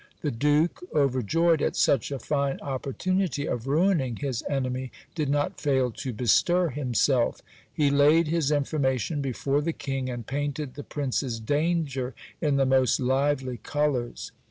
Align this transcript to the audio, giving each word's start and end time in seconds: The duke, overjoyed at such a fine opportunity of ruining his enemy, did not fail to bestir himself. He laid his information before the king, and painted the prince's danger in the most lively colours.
The 0.21 0.31
duke, 0.31 0.81
overjoyed 0.95 1.61
at 1.61 1.75
such 1.75 2.09
a 2.11 2.17
fine 2.17 2.59
opportunity 2.61 3.45
of 3.45 3.67
ruining 3.67 4.15
his 4.15 4.43
enemy, 4.49 4.91
did 5.13 5.29
not 5.29 5.61
fail 5.61 5.91
to 5.91 6.11
bestir 6.11 6.69
himself. 6.69 7.43
He 7.71 7.91
laid 7.91 8.27
his 8.27 8.49
information 8.49 9.21
before 9.21 9.61
the 9.61 9.73
king, 9.73 10.09
and 10.09 10.25
painted 10.25 10.73
the 10.73 10.81
prince's 10.83 11.39
danger 11.39 12.15
in 12.41 12.55
the 12.55 12.65
most 12.65 12.99
lively 12.99 13.57
colours. 13.61 14.31